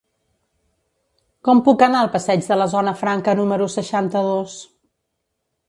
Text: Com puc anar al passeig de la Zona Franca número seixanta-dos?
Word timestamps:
Com 1.47 1.61
puc 1.67 1.83
anar 1.87 1.99
al 2.05 2.09
passeig 2.17 2.43
de 2.47 2.59
la 2.63 2.67
Zona 2.73 2.95
Franca 3.03 3.37
número 3.43 3.71
seixanta-dos? 3.77 4.59